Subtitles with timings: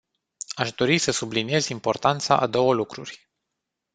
[0.55, 3.29] Aș dori să subliniez importanța a două lucruri.